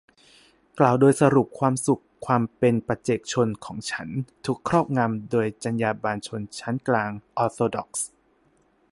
[0.79, 4.07] กล่าวโดยสรุปความสุขความเป็นปัจเจกชนของฉัน
[4.45, 8.09] ถูกครอบงำโดยจรรยาบรรณชนชั้นกลางออร์โธดอกซ์